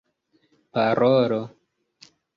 [0.73, 1.39] parolo